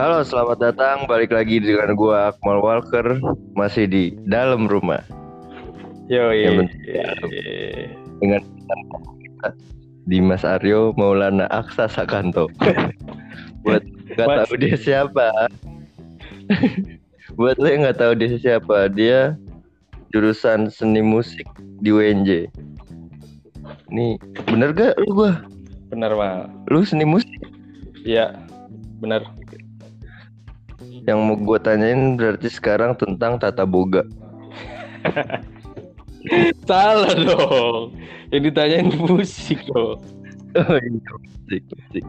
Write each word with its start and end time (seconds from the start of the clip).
Halo, 0.00 0.24
selamat 0.24 0.58
datang. 0.64 1.04
Balik 1.04 1.28
lagi 1.28 1.60
dengan 1.60 1.92
gua 1.92 2.32
Akmal 2.32 2.56
Walker 2.64 3.20
masih 3.52 3.84
di 3.84 4.16
dalam 4.24 4.64
rumah 4.64 5.04
Yo 6.08 6.32
Ya, 6.32 6.48
iya. 6.48 6.50
betul. 6.56 7.28
dengan 8.16 8.40
Dimas 10.08 10.40
Aryo 10.40 10.96
Maulana 10.96 11.44
Aksa 11.52 11.84
Sakanto. 11.84 12.48
Buat 13.68 13.84
nggak 14.16 14.28
tahu 14.40 14.52
dia 14.56 14.72
siapa. 14.80 15.52
Buat 17.36 17.60
lo 17.60 17.68
yang 17.68 17.84
nggak 17.84 18.00
tahu 18.00 18.16
dia 18.16 18.40
siapa, 18.40 18.88
dia 18.88 19.36
jurusan 20.16 20.72
seni 20.72 21.04
musik 21.04 21.44
di 21.84 21.92
UNJ. 21.92 22.48
Nih, 23.92 24.16
bener 24.48 24.72
gak 24.72 24.96
lu 24.96 25.12
gua? 25.12 25.44
Benar 25.92 26.16
mal. 26.16 26.48
Lu 26.72 26.88
seni 26.88 27.04
musik? 27.04 27.36
Iya. 28.08 28.32
Benar. 29.04 29.39
Yang 31.08 31.18
mau 31.20 31.36
gue 31.36 31.58
tanyain 31.60 32.16
berarti 32.16 32.48
sekarang 32.52 32.96
tentang 32.96 33.40
tata 33.40 33.64
boga. 33.64 34.04
Salah 36.68 37.14
dong. 37.16 37.96
Yang 38.28 38.42
ditanyain 38.52 38.88
musik 39.08 39.64
dong. 39.72 40.00
Oh 40.58 40.76
iya, 40.76 41.12
musik, 41.22 41.62
musik. 41.72 42.04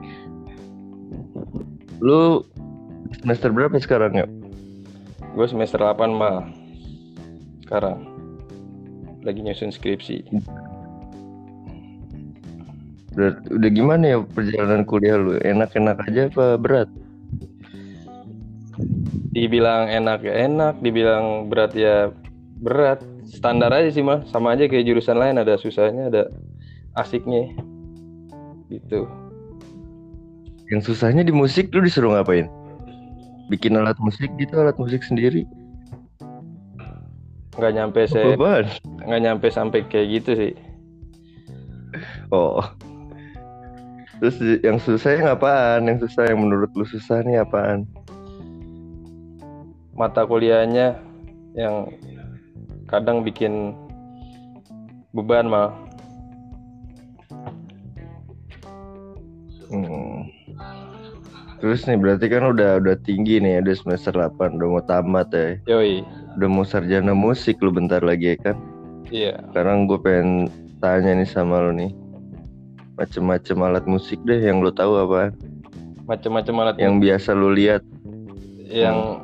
Lu 2.02 2.42
semester 3.22 3.54
berapa 3.54 3.78
sekarang 3.78 4.14
ya? 4.18 4.28
Gue 5.38 5.48
semester 5.48 5.80
8 5.80 6.12
mal. 6.12 6.50
Sekarang 7.64 8.12
lagi 9.22 9.40
nyusun 9.40 9.72
skripsi. 9.72 10.26
Berat, 13.12 13.44
udah 13.52 13.70
gimana 13.70 14.04
ya 14.16 14.18
perjalanan 14.24 14.88
kuliah 14.88 15.20
lu? 15.20 15.36
Enak-enak 15.44 16.00
aja 16.08 16.22
apa 16.32 16.56
berat? 16.58 16.90
Dibilang 19.32 19.88
enak 19.88 20.28
ya 20.28 20.34
enak, 20.48 20.84
dibilang 20.84 21.48
berat 21.48 21.72
ya 21.72 22.12
berat. 22.60 23.00
Standar 23.32 23.72
aja 23.72 23.88
sih 23.88 24.04
mal. 24.04 24.28
Sama 24.28 24.54
aja 24.54 24.68
kayak 24.68 24.84
jurusan 24.84 25.16
lain 25.16 25.40
ada 25.40 25.56
susahnya, 25.56 26.12
ada 26.12 26.28
asiknya. 27.00 27.48
Gitu. 28.68 29.08
Yang 30.72 30.92
susahnya 30.92 31.24
di 31.24 31.32
musik 31.36 31.72
lu 31.72 31.84
disuruh 31.84 32.16
ngapain? 32.16 32.48
Bikin 33.52 33.76
alat 33.76 34.00
musik 34.00 34.32
gitu, 34.40 34.56
alat 34.56 34.76
musik 34.80 35.04
sendiri? 35.04 35.44
Nggak 37.60 37.74
nyampe 37.76 38.02
saya, 38.08 38.36
nggak 39.04 39.22
nyampe 39.28 39.48
sampai 39.52 39.84
kayak 39.92 40.24
gitu 40.24 40.32
sih. 40.40 40.54
Oh. 42.32 42.64
Terus 44.24 44.40
yang 44.64 44.80
susahnya 44.80 45.36
apaan? 45.36 45.92
Yang 45.92 46.08
susah 46.08 46.32
yang 46.32 46.40
menurut 46.40 46.72
lu 46.78 46.88
susah 46.88 47.20
nih 47.28 47.44
apaan? 47.44 47.84
Mata 50.02 50.26
kuliahnya 50.26 50.98
yang 51.54 51.94
kadang 52.90 53.22
bikin 53.22 53.78
beban 55.14 55.46
mal 55.46 55.70
Hmm. 59.72 60.28
Terus 61.64 61.88
nih 61.88 61.96
berarti 61.96 62.28
kan 62.28 62.44
udah 62.52 62.84
udah 62.84 62.96
tinggi 63.08 63.40
nih, 63.40 63.64
udah 63.64 63.72
semester 63.72 64.12
8, 64.12 64.60
udah 64.60 64.68
mau 64.68 64.84
tamat 64.84 65.32
ya. 65.32 65.56
yoi 65.64 66.04
Udah 66.36 66.50
mau 66.52 66.68
sarjana 66.68 67.16
musik 67.16 67.62
lu 67.64 67.72
bentar 67.72 68.04
lagi 68.04 68.36
ya 68.36 68.52
kan? 68.52 68.58
iya 69.08 69.40
Sekarang 69.48 69.88
gue 69.88 69.96
pengen 69.96 70.52
tanya 70.84 71.16
nih 71.16 71.30
sama 71.30 71.64
lu 71.64 71.72
nih. 71.72 71.92
Macem-macem 73.00 73.64
alat 73.64 73.88
musik 73.88 74.20
deh 74.28 74.44
yang 74.44 74.60
lu 74.60 74.76
tahu 74.76 75.00
apa? 75.00 75.32
macam-macam 76.04 76.68
alat 76.68 76.76
Yang 76.76 76.96
biasa 77.08 77.30
lu 77.32 77.56
lihat. 77.56 77.80
yang 78.68 79.24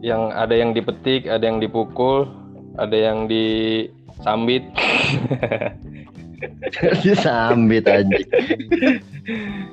yang 0.00 0.30
ada 0.30 0.52
yang 0.52 0.70
dipetik 0.70 1.26
ada 1.26 1.42
yang 1.42 1.58
dipukul 1.58 2.30
ada 2.76 2.94
yang 2.94 3.26
disambit 3.26 4.62
Disambit 7.02 7.84
aja. 7.84 8.14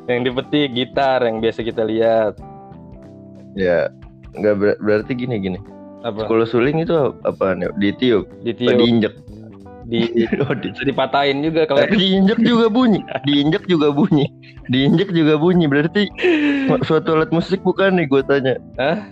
yang 0.05 0.22
dipetik 0.22 0.73
gitar 0.73 1.22
yang 1.22 1.38
biasa 1.38 1.61
kita 1.61 1.83
lihat 1.83 2.33
Ya, 3.53 3.88
nggak 4.33 4.55
ber- 4.57 4.79
berarti 4.79 5.16
gini 5.16 5.39
gini. 5.39 5.59
apa 6.01 6.28
Kalau 6.28 6.44
suling 6.44 6.75
itu 6.78 6.91
apaan 7.23 7.61
ya? 7.61 7.72
Ditiup, 7.73 8.28
apa 8.28 8.44
ditiup 8.44 8.78
diinjek? 8.78 9.13
di 9.85 9.99
Oh, 10.41 10.51
dipatahin 10.83 11.39
juga 11.39 11.63
kalau 11.63 11.79
Eh, 11.81 11.89
diinjek 11.89 12.41
juga 12.41 12.67
bunyi, 12.67 12.99
diinjek 13.23 13.63
juga 13.66 13.89
bunyi, 13.89 14.25
diinjek 14.67 15.09
juga 15.09 15.38
bunyi. 15.38 15.66
Berarti 15.66 16.03
suatu 16.88 17.16
alat 17.16 17.29
musik 17.29 17.61
bukan 17.61 17.95
nih? 17.95 18.05
Gue 18.05 18.22
tanya. 18.22 18.57
Hah? 18.75 19.07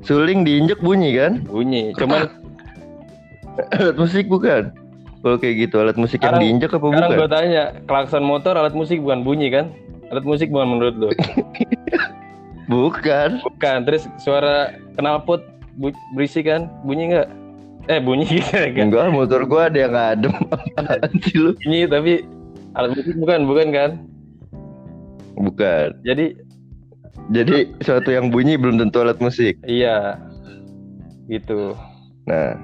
Suling 0.00 0.42
diinjek 0.42 0.80
bunyi 0.80 1.12
kan? 1.12 1.44
bunyi 1.44 1.92
cuman 1.94 2.28
Alat 3.76 3.96
musik 3.96 4.24
bukan? 4.26 4.72
Kalau 5.20 5.36
kayak 5.36 5.56
gitu 5.60 5.76
alat 5.76 5.94
musik 5.94 6.16
yang 6.18 6.32
Sekarang- 6.32 6.42
diinjek 6.42 6.70
apa 6.70 6.80
sekarang 6.82 6.96
bukan? 7.06 7.18
gue 7.18 7.28
tanya 7.28 7.62
klakson 7.84 8.24
motor 8.24 8.54
alat 8.54 8.72
musik 8.72 8.96
bukan 8.98 9.20
bunyi 9.20 9.48
kan 9.48 9.68
alat 10.08 10.24
musik 10.24 10.48
bukan 10.48 10.68
menurut 10.70 10.94
lo 10.96 11.08
Bukan. 12.66 13.42
Bukan, 13.42 13.78
terus 13.82 14.06
suara 14.16 14.70
knalpot 14.94 15.42
bu- 15.74 15.96
berisik 16.14 16.46
kan? 16.46 16.70
Bunyi 16.80 17.10
nggak? 17.10 17.28
Eh 17.86 17.98
bunyi 17.98 18.30
gitu 18.38 18.46
kan? 18.46 18.70
Enggak, 18.78 19.10
motor 19.10 19.42
gua 19.42 19.66
ada 19.66 19.78
yang 19.80 19.92
adem. 19.92 20.30
Bunyi 21.58 21.84
tapi 21.84 22.22
alat 22.72 22.94
musik 22.94 23.16
bukan, 23.18 23.40
bukan 23.44 23.68
kan? 23.74 23.90
Bukan. 25.34 25.98
Jadi 26.00 26.38
Jadi 27.30 27.70
suatu 27.86 28.10
yang 28.10 28.34
bunyi 28.34 28.58
belum 28.58 28.82
tentu 28.82 29.02
alat 29.02 29.22
musik. 29.22 29.54
iya 29.62 30.18
gitu. 31.30 31.78
Nah, 32.26 32.58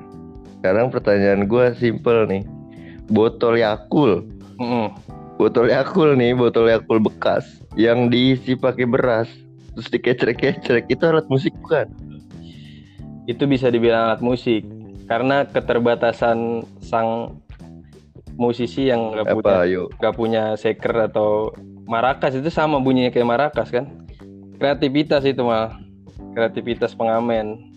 sekarang 0.58 0.90
pertanyaan 0.90 1.46
gua 1.46 1.70
simple 1.78 2.26
nih. 2.26 2.42
Botol 3.06 3.62
Yakul, 3.62 4.26
Mm-mm. 4.58 4.90
botol 5.38 5.70
Yakul 5.70 6.18
nih, 6.18 6.34
botol 6.34 6.66
Yakul 6.66 6.98
bekas 6.98 7.46
yang 7.78 8.10
diisi 8.10 8.58
pakai 8.58 8.82
beras, 8.82 9.30
terus 9.78 9.86
dikecrek-kecrek 9.94 10.90
itu 10.90 11.02
alat 11.06 11.30
musik 11.30 11.54
bukan? 11.62 11.86
Itu 13.30 13.46
bisa 13.46 13.70
dibilang 13.70 14.10
alat 14.10 14.22
musik 14.26 14.66
karena 15.06 15.46
keterbatasan 15.46 16.66
sang 16.82 17.38
musisi 18.34 18.90
yang 18.90 19.14
nggak 19.14 19.38
punya 19.38 19.86
nggak 20.02 20.14
punya 20.18 20.44
shaker 20.58 21.06
atau 21.06 21.54
marakas 21.86 22.34
itu 22.34 22.50
sama 22.50 22.82
bunyinya 22.82 23.14
kayak 23.14 23.30
marakas 23.30 23.70
kan? 23.70 23.86
Kreativitas 24.56 25.22
itu 25.28 25.42
mah 25.44 25.76
kreativitas 26.32 26.92
pengamen. 26.92 27.72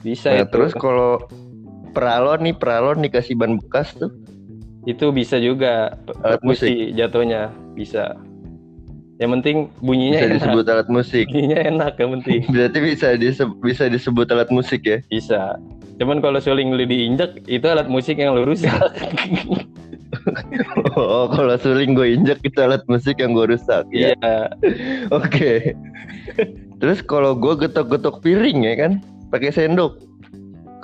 Bisa 0.00 0.32
Nah, 0.32 0.46
itu. 0.46 0.52
terus 0.52 0.72
kalau 0.76 1.20
peralon 1.92 2.44
nih, 2.44 2.54
peralon 2.56 3.02
dikasih 3.02 3.34
ban 3.34 3.58
bekas 3.58 3.92
tuh? 3.96 4.12
Itu 4.86 5.12
bisa 5.12 5.36
juga. 5.42 5.96
Alat 6.24 6.40
musik? 6.40 6.70
jatuhnya 6.96 7.52
bisa. 7.76 8.16
Yang 9.18 9.30
penting 9.40 9.56
bunyinya 9.82 10.22
bisa 10.22 10.26
enak. 10.30 10.36
disebut 10.38 10.64
alat 10.70 10.88
musik. 10.88 11.26
bunyinya 11.26 11.60
enak 11.66 11.92
yang 11.98 12.10
penting. 12.20 12.40
Berarti 12.54 12.78
bisa 12.78 13.06
disebut, 13.18 13.56
bisa 13.60 13.84
disebut 13.90 14.26
alat 14.30 14.50
musik 14.54 14.80
ya? 14.86 14.98
bisa. 15.10 15.58
Cuman 15.98 16.22
kalau 16.22 16.38
suling 16.38 16.70
lu 16.70 16.86
diinjak 16.86 17.42
itu 17.50 17.66
alat 17.66 17.90
musik 17.90 18.14
yang 18.22 18.30
lu 18.30 18.46
rusak 18.46 18.70
Oh, 20.96 21.28
kalau 21.28 21.54
suling 21.60 21.92
gue 21.92 22.16
injek 22.16 22.40
itu 22.44 22.58
alat 22.60 22.82
musik 22.88 23.20
yang 23.20 23.36
gue 23.36 23.54
rusak 23.54 23.84
ya. 23.92 24.12
iya 24.16 24.48
Oke. 25.18 25.76
Terus 26.78 27.04
kalau 27.04 27.36
gue 27.36 27.54
getok-getok 27.68 28.22
piring 28.24 28.64
ya 28.64 28.74
kan, 28.78 28.92
pakai 29.28 29.52
sendok, 29.52 29.98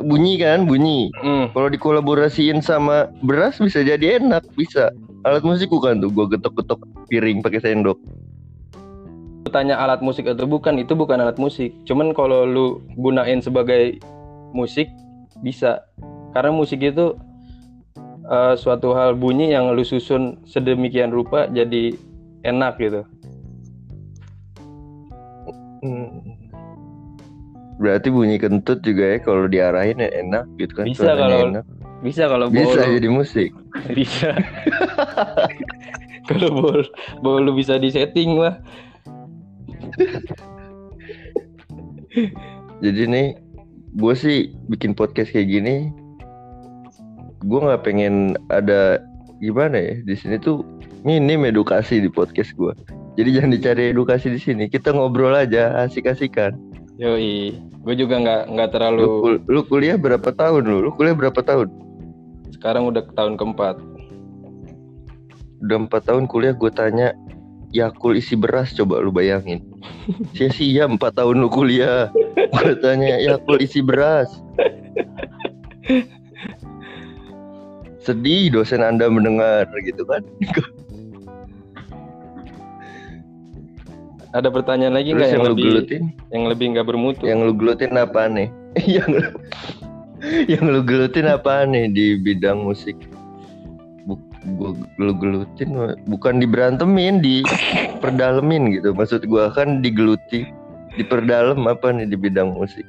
bunyi 0.03 0.37
kan, 0.43 0.67
bunyi. 0.69 1.09
Hmm, 1.23 1.49
Kalau 1.55 1.69
dikolaborasiin 1.71 2.61
sama 2.61 3.09
beras 3.25 3.63
bisa 3.63 3.81
jadi 3.81 4.21
enak, 4.21 4.45
bisa. 4.59 4.91
Alat 5.25 5.41
musik 5.41 5.73
bukan 5.73 6.05
tuh, 6.05 6.11
gue 6.13 6.37
getok-getok 6.37 6.81
piring 7.09 7.41
pakai 7.41 7.63
sendok. 7.63 7.97
tanya 9.55 9.79
alat 9.79 10.03
musik 10.03 10.27
atau 10.27 10.51
bukan 10.51 10.83
itu 10.83 10.99
bukan 10.99 11.23
alat 11.23 11.39
musik 11.39 11.71
cuman 11.87 12.11
kalau 12.11 12.43
lu 12.43 12.83
gunain 12.99 13.39
sebagai 13.39 14.03
musik 14.51 14.91
bisa 15.47 15.79
karena 16.35 16.51
musik 16.51 16.83
itu 16.83 17.15
eh, 18.25 18.55
suatu 18.55 18.93
hal 18.93 19.15
bunyi 19.15 19.51
yang 19.51 19.69
lu 19.71 19.83
susun 19.83 20.41
sedemikian 20.45 21.11
rupa 21.11 21.47
jadi 21.47 21.93
enak 22.43 22.77
gitu 22.79 23.03
Hmm. 25.81 26.41
Berarti 27.77 28.09
bunyi 28.09 28.41
kentut 28.41 28.81
juga 28.81 29.05
ya 29.05 29.19
kalau 29.21 29.45
diarahin 29.45 30.01
ya 30.01 30.09
enak 30.17 30.49
gitu 30.57 30.73
kan? 30.73 30.89
Bisa 30.89 31.13
kalau- 31.13 31.45
enak. 31.53 31.65
bisa 32.01 32.23
kalau 32.25 32.47
bisa 32.49 32.65
bau 32.65 32.89
lu- 32.89 32.95
jadi 32.97 33.09
musik. 33.13 33.51
bisa 33.99 34.31
kalau 36.25 36.49
bol 36.53 36.81
bol 37.21 37.37
lu 37.37 37.53
bisa 37.53 37.77
disetting 37.77 38.41
lah 38.41 38.57
Jadi 42.81 43.03
nih, 43.05 43.27
gue 43.93 44.15
sih 44.15 44.39
bikin 44.69 44.95
podcast 44.95 45.31
kayak 45.31 45.49
gini, 45.51 45.91
gue 47.45 47.59
nggak 47.61 47.85
pengen 47.85 48.35
ada 48.49 48.99
gimana 49.39 49.77
ya 49.77 49.95
di 50.09 50.15
sini 50.17 50.41
tuh 50.41 50.65
minim 51.05 51.45
edukasi 51.45 52.01
di 52.01 52.09
podcast 52.09 52.57
gue. 52.57 52.73
Jadi 53.15 53.29
jangan 53.39 53.51
dicari 53.55 53.83
edukasi 53.95 54.27
di 54.33 54.41
sini. 54.41 54.67
Kita 54.67 54.91
ngobrol 54.91 55.37
aja, 55.37 55.87
asik-asikan. 55.87 56.57
Yoi, 56.99 57.55
gue 57.85 57.95
juga 57.95 58.19
nggak 58.19 58.43
nggak 58.51 58.71
terlalu. 58.75 59.03
Lu, 59.05 59.11
kul- 59.23 59.43
lu 59.47 59.61
kuliah 59.69 59.95
berapa 59.95 60.31
tahun 60.35 60.67
lu? 60.67 60.79
Lu 60.89 60.91
kuliah 60.97 61.15
berapa 61.15 61.39
tahun? 61.39 61.71
Sekarang 62.51 62.91
udah 62.91 63.07
tahun 63.15 63.39
keempat. 63.39 63.79
Udah 65.63 65.77
empat 65.87 66.03
tahun 66.11 66.27
kuliah 66.27 66.53
gue 66.53 66.69
tanya 66.69 67.17
Yakul 67.75 68.21
isi 68.21 68.37
beras 68.39 68.71
coba 68.77 69.01
lu 69.03 69.11
bayangin 69.11 69.65
Sia-sia 70.37 70.85
empat 70.87 71.17
tahun 71.19 71.41
lu 71.41 71.49
kuliah 71.49 72.13
Gue 72.37 72.77
tanya 72.85 73.17
Yakul 73.19 73.65
isi 73.65 73.81
beras 73.81 74.29
Sedih 78.05 78.53
dosen 78.53 78.85
anda 78.85 79.09
mendengar 79.09 79.65
gitu 79.81 80.05
kan? 80.05 80.21
Ada 84.35 84.51
pertanyaan 84.51 84.99
lagi 84.99 85.15
nggak 85.15 85.31
yang 85.31 85.41
yang, 85.41 85.47
lu 85.47 85.55
lebih 85.55 85.65
gelutin? 85.71 86.03
yang 86.35 86.45
lebih 86.51 86.67
nggak 86.75 86.87
bermutu? 86.91 87.23
Yang 87.23 87.41
lu 87.47 87.53
gelutin 87.55 87.95
apa 87.95 88.27
nih? 88.27 88.49
Yang 88.99 89.09
lu 89.09 89.23
Yang 90.51 90.65
lu 90.69 90.81
gelutin 90.83 91.27
apa 91.31 91.63
nih 91.65 91.87
di 91.95 92.19
bidang 92.19 92.67
musik? 92.67 92.99
Buk, 94.05 94.19
gua 94.59 94.75
lu 94.99 95.15
gelutin 95.15 95.97
bukan 96.11 96.43
diberantemin 96.43 97.23
di 97.23 97.47
perdalemin 98.03 98.75
gitu. 98.75 98.91
Maksud 98.91 99.23
gua 99.31 99.55
kan 99.55 99.79
digeluti 99.81 100.51
diperdalam 100.99 101.63
apa 101.71 101.95
nih 101.95 102.11
di 102.11 102.19
bidang 102.19 102.59
musik? 102.59 102.83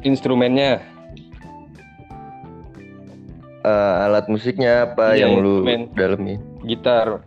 Instrumennya, 0.00 0.80
Eh, 3.60 3.68
alat 4.00 4.24
musiknya 4.26 4.88
apa 4.88 5.12
Iya, 5.12 5.28
yang 5.28 5.44
lu 5.44 5.60
dalemin 5.92 6.40
gitar, 6.64 7.20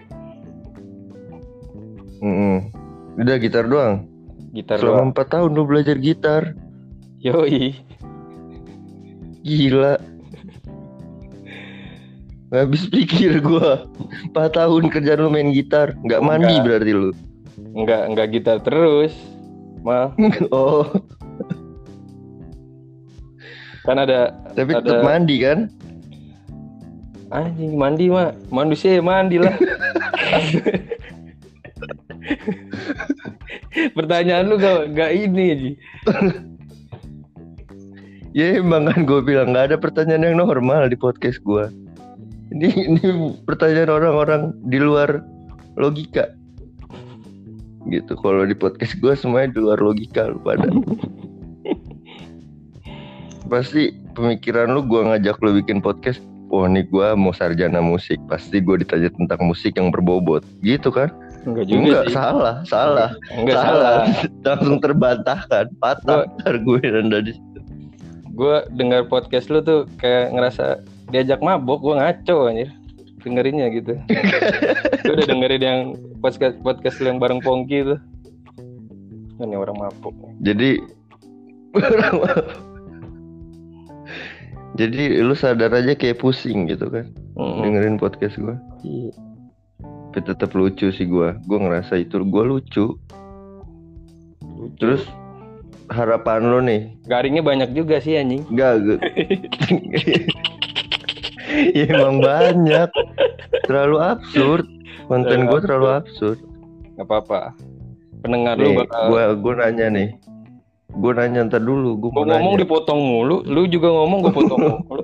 Mm-mm. 2.17 2.73
udah 3.21 3.37
gitar 3.37 3.69
doang? 3.69 4.09
Gitar 4.49 4.81
selama 4.81 4.97
doang. 4.97 5.09
empat 5.13 5.27
tahun 5.29 5.49
lu 5.53 5.63
belajar 5.63 5.97
gitar. 5.97 6.57
Yoi, 7.21 7.77
gila. 9.41 10.01
Habis 12.49 12.89
pikir 12.89 13.37
gua 13.37 13.85
empat 14.25 14.57
tahun 14.57 14.89
kerja 14.89 15.13
lu 15.15 15.29
main 15.29 15.53
gitar. 15.53 15.93
Nggak 16.01 16.21
mandi 16.21 16.49
Enggak. 16.49 16.65
berarti 16.65 16.91
lu? 16.93 17.09
Nggak 17.77 18.01
nggak 18.09 18.27
gitar 18.31 18.57
terus, 18.57 19.13
mah 19.85 20.09
oh. 20.49 20.89
Kan 23.83 24.01
ada 24.01 24.33
tapi 24.57 24.73
Ada- 24.73 24.81
tetap 24.81 25.01
mandi 25.03 25.37
kan 25.37 25.69
anjing 27.33 27.73
mandi 27.73 28.13
mah 28.13 28.37
manusia 28.53 28.93
ya 28.97 29.01
mandi 29.01 29.41
lah. 29.41 29.57
Pertanyaan 33.97 34.47
lu 34.47 34.55
gak, 34.61 34.93
gak 34.93 35.11
ini 35.17 35.45
Ji. 35.57 35.71
Ya 38.33 38.57
emang 38.57 38.89
kan 38.89 39.05
gue 39.05 39.21
bilang 39.21 39.53
nggak 39.53 39.69
ada 39.69 39.77
pertanyaan 39.77 40.33
yang 40.33 40.41
normal 40.41 40.89
di 40.89 40.97
podcast 40.97 41.37
gue. 41.45 41.69
Ini 42.49 42.89
ini 42.89 42.99
pertanyaan 43.45 43.93
orang-orang 43.93 44.57
di 44.65 44.81
luar 44.81 45.21
logika. 45.77 46.33
Gitu. 47.85 48.17
Kalau 48.17 48.41
di 48.49 48.57
podcast 48.57 48.97
gue 48.97 49.13
semuanya 49.13 49.53
di 49.53 49.61
luar 49.61 49.77
logika 49.77 50.33
lu 50.33 50.41
pada. 50.41 50.65
Pasti 53.53 53.93
pemikiran 54.17 54.73
lu 54.73 54.81
gue 54.81 55.13
ngajak 55.13 55.37
lu 55.37 55.61
bikin 55.61 55.77
podcast. 55.77 56.32
Wah 56.53 56.69
nih 56.69 56.85
gue 56.85 57.07
mau 57.17 57.33
sarjana 57.33 57.81
musik. 57.81 58.21
Pasti 58.29 58.61
gue 58.61 58.85
ditanya 58.85 59.09
tentang 59.09 59.41
musik 59.41 59.73
yang 59.73 59.89
berbobot. 59.89 60.45
Gitu 60.61 60.93
kan? 60.93 61.09
Enggak 61.49 61.65
juga 61.65 61.81
Enggak, 61.81 62.03
sih. 62.05 62.13
salah, 62.13 62.55
salah. 62.61 63.09
Enggak 63.33 63.57
salah. 63.57 64.05
Langsung 64.45 64.77
terbantahkan. 64.77 65.65
Patah 65.81 66.29
ntar 66.37 66.55
gue 66.61 66.81
dan 66.85 67.09
dari 67.09 67.33
Gue 68.37 68.61
dengar 68.77 69.09
podcast 69.09 69.49
lu 69.49 69.65
tuh 69.65 69.89
kayak 69.97 70.29
ngerasa 70.33 70.85
diajak 71.09 71.41
mabok, 71.41 71.81
gue 71.81 71.93
ngaco 71.97 72.37
anjir. 72.45 72.69
Dengerinnya 73.25 73.73
gitu. 73.73 73.97
gue 75.09 75.13
udah 75.17 75.25
dengerin 75.25 75.63
yang 75.65 75.79
podcast 76.21 76.53
podcast 76.61 77.01
lu 77.01 77.09
yang 77.09 77.17
bareng 77.17 77.41
Pongki 77.41 77.81
tuh. 77.81 77.99
Ini 79.41 79.57
orang 79.57 79.81
mabok. 79.81 80.13
Jadi 80.45 80.77
Jadi 84.73 85.21
lu 85.21 85.37
sadar 85.37 85.69
aja 85.69 85.93
kayak 85.93 86.17
pusing 86.17 86.65
gitu 86.65 86.89
kan 86.89 87.05
Mm-mm. 87.37 87.61
dengerin 87.61 88.01
podcast 88.01 88.41
gua. 88.41 88.57
Iya. 88.81 89.13
Tapi 90.13 90.25
tetap 90.25 90.49
lucu 90.57 90.89
sih 90.89 91.05
gua. 91.05 91.37
Gua 91.45 91.61
ngerasa 91.61 92.01
itu 92.01 92.17
gua 92.25 92.43
lucu. 92.45 92.97
Lucu. 94.41 94.73
Terus 94.81 95.05
harapan 95.93 96.41
lu 96.49 96.59
nih 96.63 96.81
garingnya 97.05 97.43
banyak 97.45 97.69
juga 97.75 98.01
sih 98.01 98.17
anjing. 98.17 98.41
Enggak 98.49 98.81
gue 98.81 98.97
Ya 101.77 101.85
emang 101.85 102.17
banyak 102.17 102.89
Terlalu 103.69 104.01
absurd 104.01 104.65
Konten 105.05 105.45
gue 105.45 105.59
terlalu 105.61 106.01
absurd 106.01 106.39
Gak 106.97 107.05
apa-apa. 107.05 107.53
Pendengar 108.25 108.57
lu 108.57 108.73
Nih 108.73 108.77
bakal 108.81 109.01
gue 109.11 109.23
gue 109.37 109.53
nanya 109.59 109.87
nih 109.93 110.09
Gue 110.93 111.11
nanya 111.17 111.49
ntar 111.49 111.61
dulu 111.65 111.97
Gue 111.97 112.09
ngomong 112.13 112.29
nanya 112.29 112.61
dipotong 112.61 113.01
mulu, 113.01 113.41
lu 113.45 113.65
juga 113.65 113.89
ngomong 113.89 114.29
gue 114.29 114.33
potong 114.33 114.59
mulu. 114.85 115.03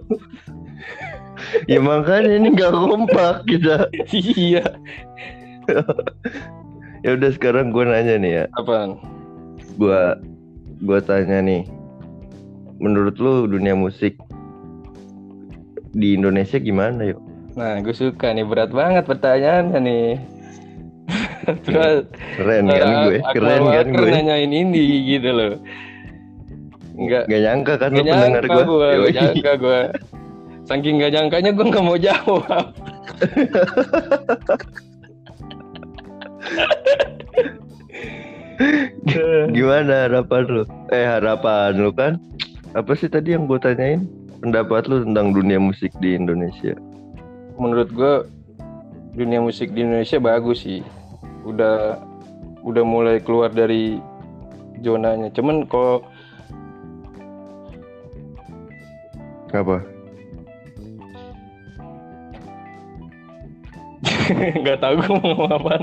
Ya 1.65 1.80
makanya 1.81 2.36
ini 2.36 2.53
gak 2.53 2.75
kompak 2.75 3.47
kita 3.47 3.88
iya. 4.13 4.63
Ya 7.06 7.09
udah 7.15 7.31
sekarang 7.31 7.71
gue 7.71 7.83
nanya 7.88 8.19
nih 8.19 8.31
ya 8.44 8.45
Apaan? 8.59 9.00
Gue 9.80 10.19
Gue 10.83 11.00
tanya 11.00 11.39
nih 11.39 11.63
Menurut 12.77 13.15
lu 13.18 13.47
dunia 13.47 13.71
musik 13.74 14.19
Di 15.95 16.19
Indonesia 16.19 16.59
gimana 16.59 17.07
yuk? 17.15 17.24
Nah, 17.57 17.81
gue 17.81 17.92
suka 17.92 18.30
nih 18.31 18.45
berat 18.45 18.71
banget 18.71 19.03
pertanyaannya 19.09 19.80
nih. 19.81 20.07
Terus 21.66 22.06
Keren 22.38 22.69
kan 22.69 23.10
gue 23.10 23.19
Keren 23.34 23.63
kan 23.69 23.88
gue 23.90 24.10
nanyain 24.10 24.51
ini 24.51 24.84
gitu 25.07 25.30
loh. 25.31 25.54
Enggak 27.00 27.31
Gak 27.31 27.42
nyangka 27.42 27.74
kan 27.80 27.90
lu 27.96 28.04
pendengar 28.04 28.44
gue 28.44 28.63
gue, 28.68 28.90
gak 29.10 29.13
nyangka 29.16 29.51
gue. 29.56 29.80
Saking 30.68 31.00
gak 31.01 31.12
nyangkanya 31.16 31.51
gue 31.56 31.66
gak 31.72 31.86
mau 31.86 31.98
jawab. 31.98 32.66
Gimana 39.56 40.07
harapan 40.07 40.44
lu? 40.52 40.64
Eh 40.92 41.06
harapan 41.07 41.71
lu 41.80 41.92
kan? 41.95 42.19
Apa 42.76 42.94
sih 42.94 43.09
tadi 43.09 43.33
yang 43.33 43.47
gue 43.47 43.57
tanyain? 43.57 44.06
Pendapat 44.40 44.88
lu 44.88 45.04
tentang 45.04 45.35
dunia 45.35 45.59
musik 45.59 45.92
di 46.00 46.16
Indonesia? 46.16 46.71
Menurut 47.59 47.92
gue 47.92 48.14
dunia 49.16 49.44
musik 49.44 49.76
di 49.76 49.83
Indonesia 49.83 50.19
bagus 50.19 50.64
sih. 50.64 50.83
Udah 51.42 52.00
udah 52.62 52.84
mulai 52.84 53.18
keluar 53.18 53.50
dari 53.50 53.98
zonanya. 54.78 55.30
Cuman 55.30 55.64
kalau 55.66 56.04
Apa? 59.50 59.81
nggak 64.62 64.78
tahu 64.80 64.94
gue 64.96 65.10
mau 65.10 65.22
ngomong 65.26 65.52
apa. 65.52 65.76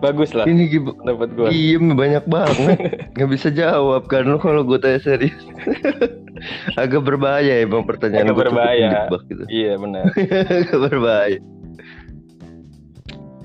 bagus 0.00 0.32
lah 0.32 0.48
Ini 0.48 0.64
gib- 0.66 0.96
pendapat 0.96 1.28
gue. 1.30 1.46
diem 1.48 1.92
banyak 1.92 2.24
banget. 2.24 2.78
Gak 3.12 3.28
bisa 3.28 3.48
jawab 3.48 4.08
kan 4.08 4.24
lu 4.24 4.34
kalau 4.36 4.64
gue 4.64 4.74
tanya 4.76 4.98
serius. 4.98 5.36
Agak 6.80 7.04
berbahaya 7.04 7.62
emang 7.62 7.84
pertanyaan 7.84 8.26
Agak 8.26 8.50
berbahaya. 8.50 9.06
gitu. 9.22 9.44
Iya 9.46 9.78
benar. 9.78 10.10
Agak 10.58 10.78
berbahaya. 10.82 11.38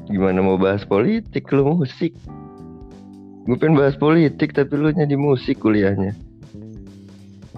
Gimana 0.08 0.40
mau 0.40 0.56
bahas 0.56 0.88
politik 0.88 1.52
lu 1.52 1.84
musik? 1.84 2.16
Gue 3.48 3.56
pengen 3.60 3.80
bahas 3.80 3.96
politik 3.96 4.56
tapi 4.56 4.76
lu 4.76 4.92
nya 4.92 5.08
di 5.08 5.16
musik 5.20 5.60
kuliahnya. 5.64 6.16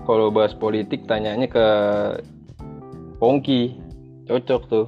Kalau 0.05 0.33
bahas 0.33 0.57
politik 0.57 1.05
tanyanya 1.05 1.45
ke 1.45 1.65
Pongki. 3.21 3.77
Cocok 4.25 4.61
tuh. 4.69 4.87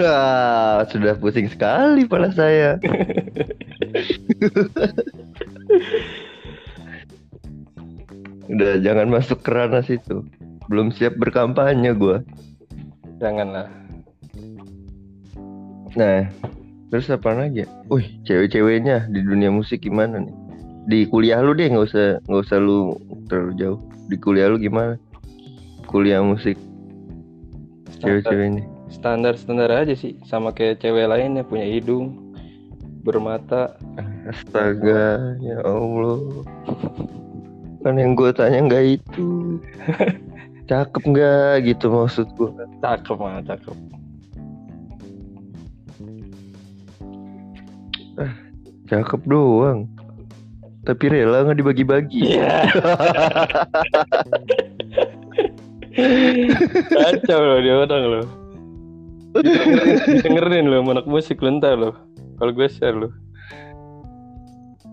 Ah, 0.00 0.82
Sudah 0.88 1.14
pusing 1.20 1.46
sekali 1.50 2.08
pala 2.08 2.32
saya. 2.32 2.80
Udah 8.48 8.80
jangan 8.80 9.12
masuk 9.12 9.44
ke 9.44 9.50
ranah 9.52 9.84
situ. 9.84 10.24
Belum 10.72 10.88
siap 10.88 11.20
berkampanye 11.20 11.92
gua. 11.92 12.24
Janganlah. 13.20 13.68
Nah, 15.96 16.30
terus 16.88 17.08
apa 17.12 17.30
lagi? 17.36 17.64
ya? 17.64 17.66
Wih, 17.92 18.06
cewek-ceweknya 18.24 19.08
di 19.12 19.20
dunia 19.20 19.52
musik 19.52 19.84
gimana 19.84 20.20
nih? 20.22 20.36
Di 20.88 20.98
kuliah 21.04 21.44
lu 21.44 21.52
deh, 21.52 21.68
nggak 21.68 21.84
usah 21.84 22.20
nggak 22.24 22.42
usah 22.48 22.58
lu 22.60 22.96
terlalu 23.28 23.52
jauh. 23.60 23.80
Di 24.08 24.16
kuliah 24.16 24.48
lu 24.48 24.56
gimana? 24.56 24.96
Kuliah 25.84 26.20
musik 26.24 26.56
cewek-ceweknya. 27.98 28.64
standar 28.88 29.36
standar 29.36 29.68
aja 29.68 29.92
sih 29.92 30.16
sama 30.24 30.48
kayak 30.54 30.80
cewek 30.80 31.10
lainnya 31.10 31.44
punya 31.44 31.66
hidung 31.66 32.32
bermata 33.04 33.76
Astaga, 34.28 35.36
ya 35.40 35.64
Allah. 35.64 36.44
Kan 37.80 37.96
yang 37.96 38.12
gue 38.12 38.28
tanya 38.36 38.68
nggak 38.68 39.00
itu. 39.00 39.56
Cakep 40.68 41.00
nggak 41.00 41.64
gitu 41.64 41.88
maksud 41.88 42.28
gue. 42.36 42.52
cakep 42.84 43.16
mah 43.16 43.40
cakep 43.40 43.97
Cakep 48.88 49.22
doang. 49.28 49.86
Tapi 50.86 51.04
rela 51.12 51.44
nggak 51.44 51.58
dibagi-bagi. 51.60 52.38
iya 52.38 52.64
kacau 56.94 57.40
loh 57.42 57.58
dia 57.58 57.74
orang 57.74 58.04
loh 58.06 58.26
dengerin 60.22 60.70
lo 60.70 60.82
anak 60.86 61.06
musik 61.10 61.42
lo 61.42 61.50
ntar 61.58 61.74
lo 61.78 61.94
kalau 62.38 62.52
gue 62.54 62.68
share 62.70 62.94
lo 62.94 63.10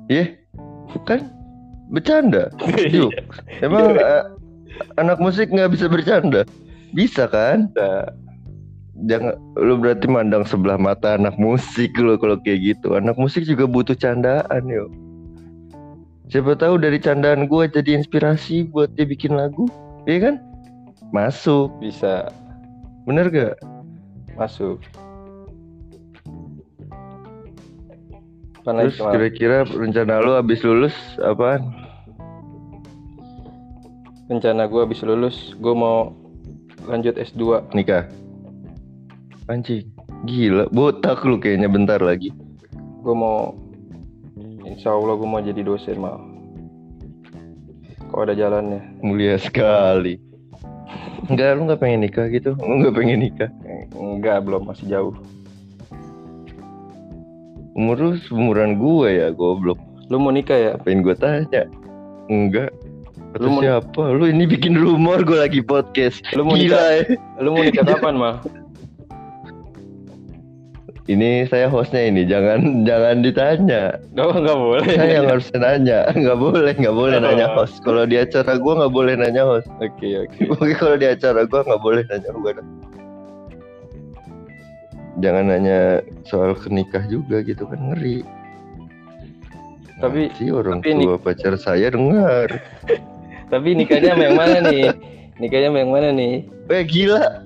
Iya, 0.05 0.38
kan 1.10 1.34
bercanda. 1.89 2.53
Yuk, 2.94 3.10
emang 3.65 3.98
eh, 3.98 4.22
anak 5.01 5.17
musik 5.17 5.50
nggak 5.50 5.74
bisa 5.74 5.89
bercanda? 5.89 6.46
Bisa 6.94 7.25
kan? 7.25 7.74
Jangan, 8.96 9.36
lu 9.60 9.75
berarti 9.75 10.08
mandang 10.08 10.48
sebelah 10.48 10.80
mata 10.80 11.20
anak 11.20 11.36
musik 11.36 11.92
lo 12.00 12.16
kalau 12.16 12.40
kayak 12.40 12.64
gitu. 12.64 12.96
Anak 12.96 13.20
musik 13.20 13.44
juga 13.44 13.68
butuh 13.68 13.96
candaan 13.96 14.64
yuk. 14.72 14.88
Siapa 16.32 16.56
tahu 16.56 16.80
dari 16.80 16.98
candaan 16.98 17.46
gue 17.46 17.68
jadi 17.70 18.00
inspirasi 18.00 18.72
buat 18.72 18.90
dia 18.96 19.06
bikin 19.06 19.36
lagu, 19.36 19.68
iya 20.08 20.32
kan? 20.32 20.36
Masuk, 21.14 21.70
bisa 21.84 22.32
bener 23.06 23.30
gak? 23.30 23.56
masuk 24.36 24.84
Apa 28.66 28.90
Terus 28.90 28.98
kira-kira 28.98 29.58
rencana 29.70 30.25
lu 30.25 30.34
habis 30.34 30.66
lulus 30.66 30.96
apaan? 31.22 31.70
rencana 34.25 34.66
gue 34.66 34.82
habis 34.82 35.06
lulus 35.06 35.54
gue 35.62 35.70
mau 35.78 36.10
lanjut 36.90 37.14
S2 37.14 37.70
Nikah. 37.78 38.10
Anjing, 39.46 39.86
gila, 40.25 40.66
botak 40.74 41.22
lu 41.22 41.38
kayaknya 41.38 41.70
bentar 41.70 42.02
lagi. 42.02 42.34
gue 43.06 43.14
mau 43.14 43.54
insya 44.66 44.90
Allah 44.90 45.14
gue 45.14 45.30
mau 45.30 45.38
jadi 45.38 45.62
dosen 45.62 46.02
mal 46.02 46.18
kalau 48.10 48.25
ada 48.25 48.34
jalannya 48.34 48.82
Mulia 49.06 49.38
sekali. 49.38 50.18
Enggak, 51.30 51.62
lu 51.62 51.70
nggak 51.70 51.82
pengen 51.82 52.02
nikah 52.02 52.25
gitu? 52.34 52.58
Lu 52.58 52.82
nggak 52.82 52.98
pengen 52.98 53.22
nikah? 53.22 53.50
Enggak 53.94 54.42
belum 54.50 54.66
masih 54.66 54.90
jauh 54.90 55.14
Umur 57.78 57.98
lu 58.02 58.12
seumuran 58.25 58.82
gue 58.82 59.10
ya, 59.14 59.30
goblok. 59.30 59.78
lu 60.10 60.18
mau 60.18 60.34
nikah 60.34 60.58
ya 60.58 60.70
Apain 60.74 61.06
gue 61.06 61.14
tanya? 61.14 61.70
Enggak. 62.34 62.74
Kata 63.38 63.46
Lu 63.46 63.62
siapa? 63.62 64.04
Lu 64.10 64.25
ini 64.25 64.50
bikin 64.50 64.74
rumor 64.74 65.22
gue 65.22 65.38
lagi 65.38 65.62
podcast. 65.62 66.25
Lu 66.34 66.42
mau 66.48 66.58
Gila 66.58 66.82
ya. 66.98 67.04
lu 67.44 67.54
mau 67.54 67.62
nikah 67.62 67.86
kapan 67.86 68.18
mal 68.18 68.42
Ini 71.06 71.46
saya 71.46 71.70
hostnya 71.70 72.10
ini, 72.10 72.26
jangan 72.26 72.82
jangan 72.82 73.22
ditanya. 73.22 73.94
oh 74.26 74.34
nggak 74.34 74.58
boleh 74.58 74.90
Saya 74.90 75.22
yang 75.22 75.30
harus 75.30 75.54
nanya. 75.54 76.10
Nggak 76.18 76.38
boleh, 76.42 76.74
nggak 76.74 76.96
boleh 76.98 77.18
nanya 77.22 77.54
host. 77.54 77.78
Kalau 77.86 78.10
di 78.10 78.18
acara 78.18 78.58
gue 78.58 78.74
nggak 78.74 78.90
boleh 78.90 79.14
nanya 79.14 79.46
host. 79.46 79.70
oke 79.78 80.02
oke 80.26 80.40
Oke, 80.58 80.74
kalau 80.74 80.98
di 80.98 81.06
acara 81.06 81.46
gue 81.46 81.60
nggak 81.62 81.82
boleh 81.86 82.02
nanya 82.10 82.30
gue. 82.34 82.52
Jangan 85.22 85.46
nanya 85.46 85.80
soal 86.26 86.58
kenikah 86.58 87.06
juga 87.06 87.46
gitu 87.46 87.70
kan 87.70 87.94
ngeri. 87.94 88.26
Tapi- 90.02 90.34
si 90.34 90.50
orang 90.50 90.82
tapi 90.82 90.90
ini- 90.92 91.06
tua 91.06 91.22
pacar 91.22 91.54
saya 91.56 91.94
dengar. 91.94 92.50
tapi 93.46 93.78
nikahnya 93.78 94.18
sama 94.18 94.24
yang 94.26 94.38
mana 94.42 94.58
nih 94.66 94.90
nikahnya 95.38 95.70
sama 95.70 95.78
yang 95.80 95.94
mana 95.94 96.10
nih 96.10 96.36
Eh 96.68 96.82
gila. 96.82 97.45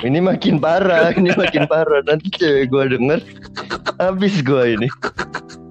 Ini 0.00 0.18
makin 0.20 0.58
parah, 0.58 1.10
ini 1.12 1.30
makin 1.34 1.64
parah. 1.64 2.00
Nanti 2.04 2.28
cewek 2.34 2.70
gue 2.70 2.84
denger, 2.94 3.20
habis 3.98 4.38
gue 4.40 4.64
ini. 4.74 4.88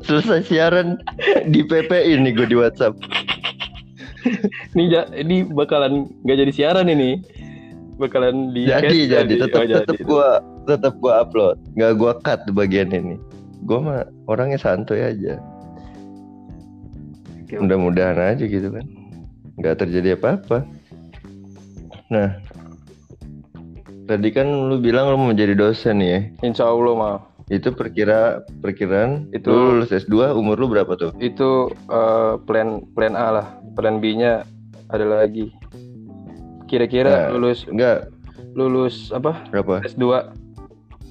Selesai 0.03 0.43
siaran 0.43 0.99
di 1.47 1.63
PP 1.63 1.89
ini 2.11 2.31
gue 2.31 2.45
di 2.45 2.57
WhatsApp. 2.57 2.93
ini 4.73 4.87
ja- 4.87 5.11
ini 5.11 5.43
bakalan 5.43 6.07
nggak 6.23 6.37
jadi 6.39 6.51
siaran 6.51 6.87
ini 6.87 7.19
bakalan 7.95 8.51
di 8.51 8.67
Jadi 8.67 9.07
jadi 9.07 9.33
tetap 9.35 9.59
Oh, 9.59 9.67
tetap 9.67 9.97
gue 9.99 10.29
tetap 10.63 10.93
gue 10.95 11.13
upload, 11.13 11.57
nggak 11.75 11.93
gue 11.95 12.11
cut 12.23 12.41
bagian 12.51 12.89
ini. 12.91 13.15
Gue 13.63 13.79
mah 13.79 14.03
orangnya 14.27 14.59
santuy 14.59 15.03
aja. 15.03 15.39
Mudah-mudahan 17.53 18.17
aja 18.17 18.43
gitu 18.43 18.71
kan, 18.71 18.85
nggak 19.55 19.75
terjadi 19.77 20.17
apa-apa. 20.17 20.65
Nah, 22.09 22.33
tadi 24.03 24.29
kan 24.29 24.45
lu 24.45 24.77
bilang 24.77 25.07
lu 25.07 25.17
mau 25.17 25.31
jadi 25.31 25.53
dosen 25.53 25.97
ya. 25.97 26.19
Insya 26.41 26.65
Allah 26.65 26.93
mal 26.93 27.15
Itu 27.45 27.71
perkira 27.71 28.39
perkiraan 28.59 29.27
Itu- 29.29 29.51
lu 29.51 29.77
lulus 29.77 29.91
S2 29.91 30.31
umur 30.31 30.55
lu 30.55 30.67
berapa 30.67 30.93
tuh? 30.93 31.11
itu 31.17 31.49
eh, 31.85 32.33
plan 32.41 32.69
plan 32.91 33.13
A 33.13 33.27
lah 33.31 33.47
plan 33.73 33.97
B 33.97 34.15
nya 34.15 34.47
ada 34.87 35.03
lagi 35.03 35.51
kira-kira 36.65 37.27
Nah. 37.27 37.27
lulus 37.31 37.65
Enggak, 37.65 38.07
lulus 38.53 39.11
apa 39.11 39.43
berapa? 39.49 39.83
S2 39.83 40.03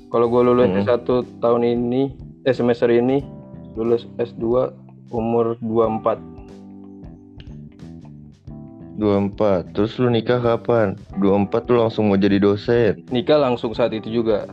kalau 0.08 0.26
gue 0.26 0.42
lulus 0.42 0.68
Hmm. 0.68 0.80
S1 0.82 1.08
tahun 1.38 1.62
ini 1.64 2.02
eh 2.42 2.52
semester 2.52 2.88
ini 2.88 3.20
lulus 3.72 4.08
S2 4.16 4.72
umur 5.10 5.60
24 5.60 6.16
24. 9.02 9.74
Terus 9.74 9.98
lu 9.98 10.06
nikah 10.08 10.38
kapan? 10.38 10.94
24 11.18 11.66
lu 11.66 11.76
langsung 11.82 12.06
mau 12.06 12.16
jadi 12.16 12.38
dosen. 12.38 13.02
nikah 13.10 13.42
langsung 13.42 13.74
saat 13.74 13.90
itu 13.90 14.06
juga 14.06 14.46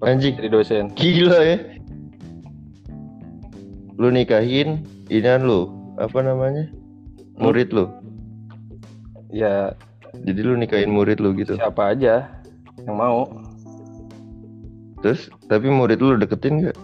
Pas 0.00 0.14
Anjing. 0.16 0.38
jadi 0.40 0.48
dosen 0.48 0.84
Gila 0.96 1.40
ya. 1.44 1.58
Lu 3.98 4.08
nikahin 4.08 4.86
inian 5.10 5.42
lu, 5.44 5.68
apa 5.98 6.22
namanya? 6.22 6.70
Murid 7.36 7.70
lu. 7.70 7.90
ya 9.28 9.74
Jadi 10.24 10.40
lu 10.40 10.56
nikahin 10.56 10.88
murid 10.88 11.20
lu 11.20 11.36
gitu. 11.36 11.54
siapa 11.60 11.92
aja 11.92 12.24
yang 12.88 12.96
mau 12.96 13.28
Terus 14.98 15.28
tapi 15.46 15.68
murid 15.68 16.00
lu 16.00 16.16
deketin 16.16 16.64
nggak? 16.64 16.76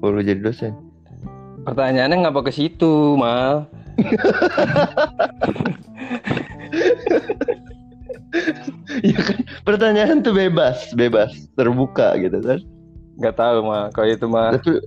Kalau 0.00 0.12
lu 0.12 0.20
jadi 0.20 0.42
dosen. 0.42 0.72
pertanyaannya 1.62 2.24
ngapa 2.24 2.48
ke 2.48 2.52
situ 2.52 3.12
mal 3.14 3.68
Iya 9.02 9.18
kan? 9.20 9.38
Pertanyaan 9.64 10.22
tuh 10.24 10.34
bebas, 10.36 10.92
bebas, 10.96 11.32
terbuka 11.56 12.16
gitu 12.20 12.40
kan. 12.40 12.60
nggak 13.18 13.34
tahu 13.34 13.66
mal 13.66 13.90
kalau 13.90 14.14
itu 14.14 14.26
mah 14.30 14.54
Tapi 14.54 14.78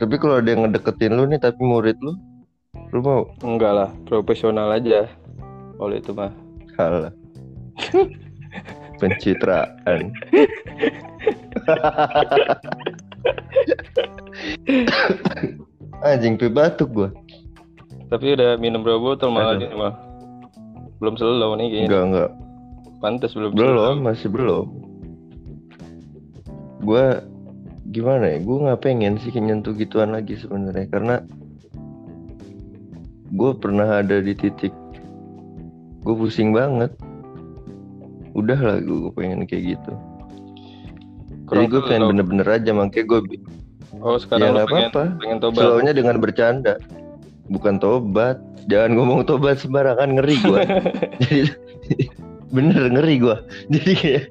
Tapi 0.00 0.14
kalau 0.16 0.40
ada 0.40 0.48
yang 0.48 0.64
ngedeketin 0.66 1.12
lu 1.14 1.28
nih 1.28 1.38
tapi 1.38 1.60
murid 1.62 1.94
lu, 2.00 2.16
lu 2.90 2.98
mau 3.04 3.28
enggak 3.44 3.72
lah 3.76 3.90
profesional 4.08 4.72
aja 4.72 5.06
kalau 5.78 5.94
itu 5.94 6.10
mah 6.16 6.32
kalah. 6.74 7.12
Pencitraan. 9.00 10.10
Anjing 16.04 16.36
tuh 16.36 16.52
batuk 16.52 16.92
gua. 16.92 17.10
tapi 18.12 18.36
udah 18.36 18.60
minum 18.60 18.84
berapa 18.84 19.00
botol 19.00 19.32
mal 19.32 19.56
Aduh. 19.56 19.64
ini 19.64 19.74
mah 19.74 19.96
belum 21.00 21.16
selalu 21.16 21.56
nih 21.58 21.66
kayaknya 21.66 21.88
Enggak 21.88 22.04
enggak. 22.06 22.30
pantas 23.00 23.32
belum 23.34 23.50
Belum, 23.56 23.96
masih 24.04 24.28
belum. 24.30 24.66
Gua 26.84 27.24
gimana 27.90 28.36
ya? 28.36 28.38
Gua 28.44 28.56
nggak 28.70 28.80
pengen 28.84 29.16
sih 29.18 29.32
nyentuh 29.32 29.72
gituan 29.74 30.12
lagi 30.12 30.36
sebenarnya 30.36 30.86
karena 30.92 31.16
gue 33.34 33.50
pernah 33.58 33.98
ada 33.98 34.22
di 34.22 34.30
titik 34.30 34.70
gue 36.06 36.14
pusing 36.14 36.54
banget. 36.54 36.94
Udah 38.36 38.54
lah 38.54 38.76
gue 38.78 39.10
pengen 39.10 39.42
kayak 39.42 39.74
gitu. 39.74 39.92
Jadi 41.50 41.64
gue 41.66 41.82
pengen 41.82 42.14
bener-bener 42.14 42.46
aja 42.46 42.70
makanya 42.70 43.04
gue 43.10 43.20
oh 44.00 44.16
ya 44.16 44.22
sekarang 44.22 44.48
lu 44.50 44.54
nggak 44.56 44.68
pengen 44.70 44.90
apa-apa. 44.90 45.04
pengen 45.20 45.38
tobat 45.38 45.62
Slownya 45.62 45.92
dengan 45.94 46.16
bercanda, 46.18 46.74
bukan 47.52 47.74
tobat. 47.78 48.36
Jangan 48.64 48.90
ngomong 48.96 49.20
tobat 49.28 49.60
sembarangan 49.60 50.16
ngeri 50.16 50.36
gua. 50.40 50.60
Jadi 51.22 51.52
bener 52.48 52.82
ngeri 52.88 53.14
gua. 53.20 53.36
Jadi 53.68 53.92
kayak 53.92 54.24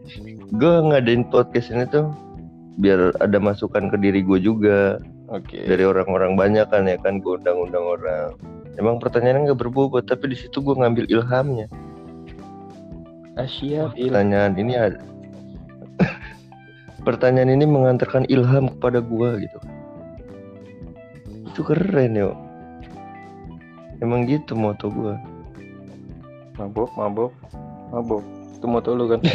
gue 0.54 0.74
ngadain 0.90 1.26
podcast 1.34 1.74
ini 1.74 1.86
tuh 1.90 2.14
biar 2.78 3.14
ada 3.22 3.38
masukan 3.38 3.90
ke 3.90 3.98
diri 4.02 4.26
gue 4.26 4.42
juga 4.42 4.98
oke 5.30 5.54
dari 5.54 5.86
orang-orang 5.86 6.34
banyak 6.34 6.66
kan 6.74 6.90
ya 6.90 6.98
kan 7.02 7.22
gue 7.22 7.34
undang-undang 7.42 7.86
orang. 7.86 8.30
Emang 8.78 8.98
pertanyaannya 8.98 9.54
nggak 9.54 9.62
berbobot 9.62 10.06
tapi 10.10 10.34
di 10.34 10.38
situ 10.38 10.62
gue 10.62 10.74
ngambil 10.78 11.06
ilhamnya. 11.10 11.70
Asia 13.34 13.90
Pertanyaan 13.90 14.54
ini 14.62 14.74
ada 14.78 15.02
pertanyaan 17.04 17.54
ini 17.54 17.68
mengantarkan 17.68 18.26
ilham 18.32 18.72
kepada 18.74 19.00
gua 19.04 19.38
gitu. 19.40 19.60
Itu 21.52 21.62
keren 21.62 22.16
yo. 22.16 22.32
Emang 24.02 24.26
gitu 24.26 24.56
moto 24.56 24.90
gua. 24.90 25.16
Mabok 26.58 26.92
mabok 26.96 27.32
mabok. 27.92 28.24
Itu 28.58 28.66
moto 28.66 28.90
lu 28.96 29.06
kan? 29.12 29.22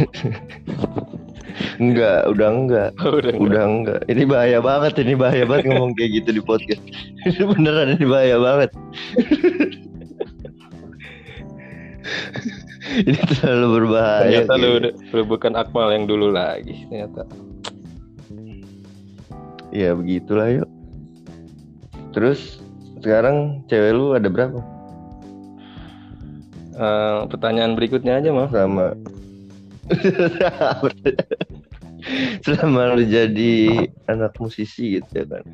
Enggak 1.79 2.27
udah 2.27 2.49
enggak. 2.51 2.91
Udah 2.99 3.31
enggak. 3.31 3.39
udah 3.39 3.63
enggak. 3.63 4.01
Ini 4.11 4.23
bahaya 4.27 4.59
banget 4.59 4.99
ini 4.99 5.15
bahaya 5.15 5.47
banget 5.47 5.71
ngomong 5.71 5.95
kayak 5.95 6.11
gitu 6.23 6.35
di 6.35 6.43
podcast. 6.43 6.83
Ini 7.29 7.45
beneran 7.51 7.99
ini 7.99 8.07
bahaya 8.07 8.39
banget. 8.39 8.71
Ini 12.99 13.21
terlalu 13.21 13.67
berbahaya 13.79 14.43
ternyata 14.43 14.55
lu 14.57 14.67
gitu. 14.67 14.79
udah, 14.81 14.93
udah 15.13 15.27
bukan 15.29 15.53
Akmal 15.55 15.93
yang 15.93 16.09
dulu 16.09 16.33
lagi 16.33 16.89
ternyata 16.89 17.29
ya 19.75 19.95
begitulah 19.95 20.63
yuk. 20.63 20.69
Terus 22.17 22.61
sekarang 22.99 23.63
cewek 23.71 23.93
lu 23.95 24.17
ada 24.17 24.27
berapa? 24.27 24.59
Eh, 26.79 27.21
pertanyaan 27.27 27.75
berikutnya 27.75 28.23
aja 28.23 28.31
mah 28.31 28.49
sama. 28.55 28.95
Selama 32.47 32.95
lu 32.95 33.03
jadi 33.03 33.87
anak 34.07 34.39
musisi 34.39 35.03
gitu 35.03 35.11
ya 35.11 35.25
kan? 35.27 35.45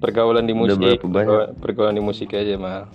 Pergaulan 0.00 0.44
di 0.44 0.52
Udah 0.52 0.76
musik 0.76 1.00
berapa 1.00 1.06
banyak? 1.08 1.56
pergaulan 1.60 1.96
di 1.96 2.04
musik 2.04 2.36
aja 2.36 2.56
mah 2.60 2.88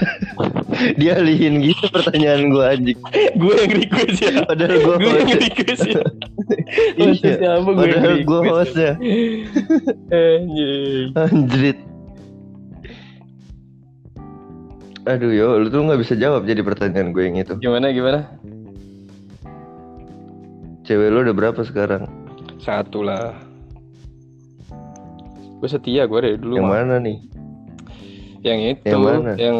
dia 1.00 1.12
alihin 1.18 1.60
gitu 1.62 1.84
pertanyaan 1.92 2.48
gua 2.48 2.74
anjing. 2.74 2.98
Gue 3.36 3.54
yang 3.56 3.72
request 3.76 4.18
ya? 4.22 4.32
Padahal 4.44 4.76
gua 4.82 4.94
gue 4.98 5.12
yang 5.12 5.28
host 5.28 5.42
request 5.48 5.82
ya? 5.86 6.02
Iya, 6.72 7.04
Hostnya 7.12 7.32
siapa 7.38 7.68
gue 7.68 7.74
padahal 7.76 8.16
gua 8.24 8.40
request 8.42 8.74
hostnya. 8.74 8.92
Anjing. 10.16 11.06
anjrit. 11.16 11.78
Aduh 15.02 15.32
yo 15.34 15.58
lu 15.58 15.66
tuh 15.66 15.82
nggak 15.82 16.00
bisa 16.00 16.14
jawab 16.14 16.46
jadi 16.46 16.62
pertanyaan 16.62 17.10
gue 17.10 17.22
yang 17.26 17.36
itu. 17.40 17.54
Gimana 17.58 17.90
gimana? 17.90 18.20
Cewek 20.86 21.08
lu 21.10 21.18
udah 21.26 21.34
berapa 21.34 21.60
sekarang? 21.66 22.06
Satu 22.62 23.02
lah. 23.02 23.34
Gue 25.62 25.68
setia 25.70 26.06
gue 26.10 26.18
dari 26.18 26.38
dulu 26.38 26.58
yang 26.58 26.66
mah. 26.66 26.82
mana 26.82 26.98
nih 26.98 27.31
yang 28.42 28.60
itu 28.60 28.84
Yang 28.84 29.00
mana? 29.00 29.32
yang 29.38 29.58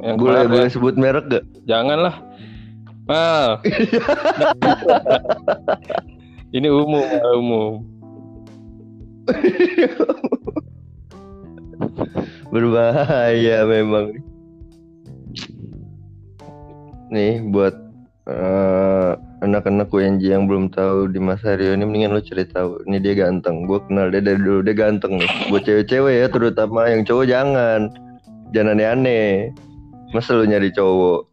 yang 0.00 0.16
boleh 0.16 0.40
kemarin. 0.42 0.50
boleh 0.50 0.68
sebut 0.72 0.94
merek 0.96 1.24
gak? 1.28 1.44
Janganlah. 1.64 2.16
Mal 3.02 3.58
ini 6.56 6.68
umum 6.70 7.02
umum 7.34 7.82
berbahaya 12.52 13.64
memang. 13.66 14.16
Nih 17.12 17.44
buat 17.52 17.76
eh, 18.24 19.12
anak-anak 19.44 19.92
UNJ 19.92 20.22
yang 20.32 20.48
belum 20.48 20.72
tahu 20.72 21.12
di 21.12 21.20
Mas 21.20 21.44
Haryo 21.44 21.76
ini 21.76 21.84
mendingan 21.84 22.16
lu 22.16 22.22
cari 22.24 22.46
tahu. 22.48 22.80
Ini 22.88 22.96
dia 23.02 23.14
ganteng. 23.18 23.68
Gue 23.68 23.82
kenal 23.84 24.08
dia 24.08 24.24
dari 24.24 24.40
dulu. 24.40 24.64
Dia 24.64 24.76
ganteng 24.76 25.20
nih. 25.20 25.30
Buat 25.52 25.62
cewek-cewek 25.68 26.14
ya 26.14 26.26
terutama 26.30 26.88
yang 26.88 27.02
cowok 27.04 27.26
jangan 27.28 27.80
jangan 28.52 28.76
aneh-aneh 28.76 29.50
masa 30.12 30.36
lu 30.36 30.44
nyari 30.44 30.68
cowok? 30.70 31.28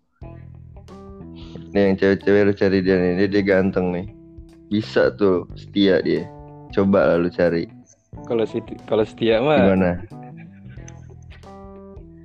Nih 1.69 1.93
yang 1.93 1.95
cewek-cewek 1.99 2.41
lu 2.49 2.53
cari 2.55 2.77
dia 2.81 2.95
nih. 2.97 3.11
Dia, 3.21 3.27
dia 3.29 3.43
ganteng 3.45 3.93
nih. 3.93 4.05
Bisa 4.71 5.13
tuh 5.13 5.45
setia 5.53 6.01
dia. 6.01 6.25
Coba 6.73 7.13
lah 7.13 7.17
lu 7.21 7.29
cari. 7.29 7.69
Kalau 8.25 8.45
si 8.45 8.57
kalau 8.89 9.05
setia 9.05 9.37
mah 9.41 9.57
gimana? 9.69 9.89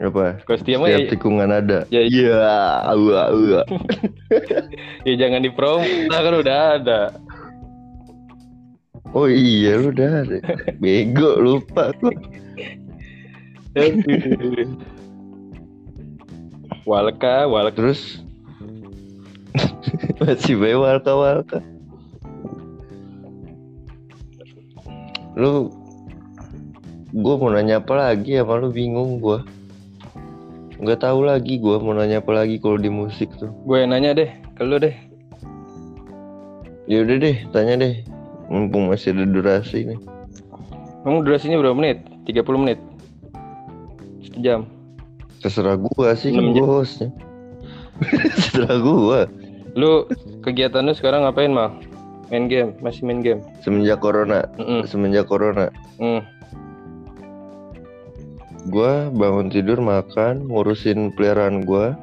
Apa? 0.00 0.42
Kalau 0.42 0.58
setia 0.58 0.76
mah 0.80 0.88
ya, 0.90 0.98
Setiap 1.00 1.12
tikungan 1.16 1.50
ada. 1.52 1.78
ya- 1.92 2.04
Iya, 2.08 2.40
iya, 2.88 3.22
iya. 3.30 3.62
ya 5.08 5.14
jangan 5.20 5.40
dipromo 5.44 5.84
nah, 6.08 6.20
kan 6.24 6.34
udah 6.40 6.58
ada. 6.80 7.00
Oh 9.14 9.30
iya, 9.30 9.78
lu 9.78 9.94
udah 9.94 10.26
ada. 10.26 10.38
Bego, 10.82 11.38
lupa 11.38 11.94
gua. 12.02 12.10
Walka, 16.86 17.50
Walka. 17.50 17.74
Terus 17.74 18.22
masih 20.22 20.54
bewal 20.58 20.98
walka 21.02 21.58
Lu 25.34 25.70
gua 27.10 27.34
mau 27.38 27.50
nanya 27.50 27.82
apa 27.82 27.94
lagi 27.98 28.38
sama 28.38 28.62
lu 28.62 28.70
bingung 28.70 29.18
gua. 29.18 29.42
Nggak 30.78 31.02
tahu 31.02 31.26
lagi 31.26 31.58
gua 31.58 31.82
mau 31.82 31.90
nanya 31.90 32.22
apa 32.22 32.30
lagi 32.30 32.62
kalau 32.62 32.78
di 32.78 32.86
musik 32.86 33.34
tuh. 33.42 33.50
Gue 33.66 33.82
yang 33.82 33.90
nanya 33.90 34.14
deh, 34.14 34.30
ke 34.54 34.62
lu 34.62 34.78
deh. 34.78 34.94
Ya 36.86 37.02
udah 37.02 37.16
deh, 37.18 37.36
tanya 37.50 37.74
deh. 37.82 37.94
Mumpung 38.46 38.86
masih 38.86 39.10
ada 39.10 39.26
durasi 39.26 39.90
nih. 39.90 39.98
Kamu 41.02 41.26
durasinya 41.26 41.58
berapa 41.58 41.74
menit? 41.74 42.06
30 42.30 42.62
menit. 42.62 42.78
Sejam. 44.34 44.66
Terserah 45.38 45.78
gua 45.78 46.18
sih, 46.18 46.34
kan 46.34 46.50
gua 46.50 46.82
hostnya. 46.82 47.14
Terserah 48.02 48.78
gua. 48.82 49.20
Lu 49.78 50.10
kegiatan 50.42 50.82
lu 50.82 50.94
sekarang 50.94 51.22
ngapain 51.22 51.54
mal? 51.54 51.78
Main 52.32 52.50
game, 52.50 52.74
masih 52.82 53.06
main 53.06 53.22
game. 53.22 53.40
Semenjak 53.62 54.02
corona, 54.02 54.48
Mm 54.58 54.82
semenjak 54.90 55.30
corona. 55.30 55.70
Hmm. 56.02 56.24
Gua 58.72 59.12
bangun 59.12 59.52
tidur 59.52 59.78
makan, 59.78 60.48
ngurusin 60.50 61.14
peliharaan 61.14 61.62
gua, 61.62 61.94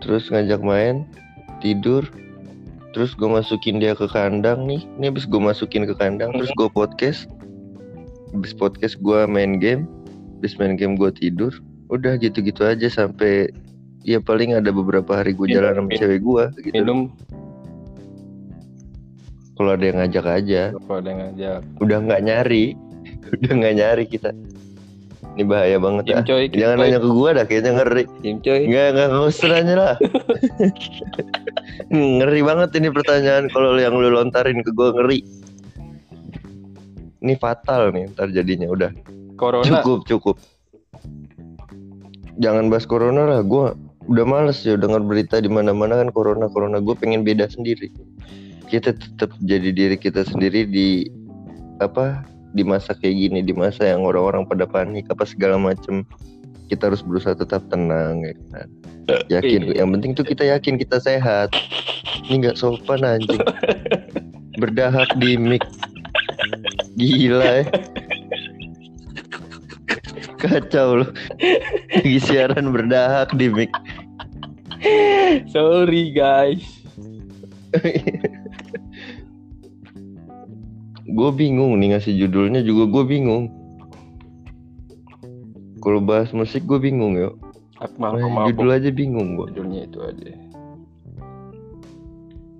terus 0.00 0.32
ngajak 0.32 0.64
main, 0.64 1.04
tidur, 1.60 2.02
terus 2.96 3.12
gue 3.12 3.28
masukin 3.28 3.78
dia 3.78 3.92
ke 3.92 4.08
kandang 4.08 4.64
nih. 4.64 4.80
Ini 4.96 5.12
habis 5.12 5.28
gue 5.28 5.38
masukin 5.38 5.84
ke 5.84 5.94
kandang, 5.94 6.32
terus 6.34 6.50
gue 6.56 6.68
podcast. 6.72 7.28
Habis 8.32 8.56
podcast 8.56 8.96
gua 9.04 9.28
main 9.28 9.60
game, 9.60 9.84
habis 10.38 10.54
main 10.54 10.78
game 10.78 10.94
gue 10.94 11.10
tidur. 11.10 11.50
Udah 11.90 12.14
gitu-gitu 12.14 12.62
aja 12.62 12.86
sampai 12.86 13.50
ya 14.06 14.22
paling 14.22 14.54
ada 14.54 14.70
beberapa 14.70 15.18
hari 15.18 15.34
gue 15.34 15.50
jalan 15.50 15.74
sama 15.74 15.90
cewek 15.98 16.22
gua 16.22 16.54
gitu. 16.62 16.72
Minum 16.72 17.10
Kalau 19.58 19.74
ada 19.74 19.90
yang 19.90 19.98
ngajak 19.98 20.26
aja, 20.30 20.62
apa 20.70 20.92
ada 21.02 21.08
yang 21.10 21.20
ngajak. 21.26 21.60
udah 21.82 21.98
nggak 21.98 22.22
nyari, 22.22 22.78
udah 23.34 23.52
nggak 23.58 23.74
nyari 23.74 24.04
kita. 24.06 24.30
Ini 25.34 25.42
bahaya 25.42 25.82
banget 25.82 26.14
ah. 26.14 26.22
coy, 26.22 26.46
Jangan 26.46 26.78
coy. 26.78 26.82
nanya 26.86 26.98
ke 27.02 27.08
gua 27.10 27.30
dah, 27.34 27.42
kayaknya 27.42 27.70
ngeri. 27.74 28.04
Kim 28.22 28.38
coy. 28.38 28.70
Enggak, 28.70 28.86
enggak 28.94 29.26
usah 29.26 29.48
nanya 29.50 29.74
lah. 29.74 29.94
ngeri 31.90 32.40
banget 32.46 32.70
ini 32.78 32.88
pertanyaan 32.94 33.44
kalau 33.50 33.74
yang 33.82 33.98
lu 33.98 34.14
lontarin 34.14 34.62
ke 34.62 34.70
gua 34.70 34.94
ngeri. 34.94 35.26
Ini 37.18 37.34
fatal 37.34 37.90
nih 37.90 38.14
ntar 38.14 38.30
jadinya 38.30 38.70
udah. 38.70 38.94
Corona. 39.38 39.80
Cukup, 39.80 39.98
cukup. 40.10 40.36
Jangan 42.42 42.66
bahas 42.70 42.86
corona 42.86 43.22
lah, 43.26 43.40
gua 43.46 43.78
udah 44.08 44.24
males 44.24 44.64
ya 44.64 44.74
dengar 44.74 45.04
berita 45.04 45.38
di 45.38 45.46
mana-mana 45.46 46.02
kan 46.02 46.08
corona 46.10 46.50
corona. 46.50 46.82
Gue 46.82 46.98
pengen 46.98 47.22
beda 47.22 47.46
sendiri. 47.46 47.92
Kita 48.68 48.96
tetap 48.96 49.30
jadi 49.44 49.70
diri 49.70 49.96
kita 49.96 50.26
sendiri 50.26 50.66
di 50.68 51.08
apa 51.78 52.24
di 52.56 52.64
masa 52.64 52.96
kayak 52.96 53.14
gini 53.14 53.40
di 53.44 53.54
masa 53.54 53.84
yang 53.86 54.02
orang-orang 54.02 54.48
pada 54.48 54.64
panik 54.64 55.06
apa 55.12 55.22
segala 55.28 55.60
macem. 55.60 56.02
Kita 56.68 56.92
harus 56.92 57.00
berusaha 57.00 57.32
tetap 57.32 57.64
tenang 57.72 58.24
ya 58.24 58.34
kan? 58.52 58.68
Yakin. 59.32 59.72
Iya. 59.72 59.84
yang 59.84 59.88
penting 59.96 60.12
tuh 60.12 60.24
kita 60.24 60.44
yakin 60.44 60.76
kita 60.76 61.00
sehat. 61.00 61.48
Ini 62.28 62.44
nggak 62.44 62.60
sopan 62.60 63.04
anjing. 63.04 63.40
Berdahak 64.60 65.08
di 65.16 65.40
mic. 65.40 65.64
Gila 66.98 67.64
ya 67.64 67.64
kacau 70.38 71.02
loh 71.02 71.10
lagi 71.90 72.18
siaran 72.22 72.70
berdahak 72.70 73.34
di 73.34 73.50
mic 73.50 73.70
Sorry 75.50 76.14
guys. 76.14 76.62
gue 81.08 81.30
bingung 81.34 81.82
nih 81.82 81.98
ngasih 81.98 82.14
judulnya 82.14 82.62
juga 82.62 82.86
gue 82.86 83.04
bingung. 83.10 83.50
Kalau 85.82 85.98
bahas 85.98 86.30
musik 86.30 86.62
gue 86.62 86.78
bingung 86.78 87.18
ya 87.18 87.34
Akmal 87.82 88.18
Nah, 88.22 88.46
judul 88.50 88.70
aja 88.70 88.90
bingung 88.94 89.34
gue 89.34 89.50
Judulnya 89.50 89.90
itu 89.90 89.98
aja. 89.98 90.30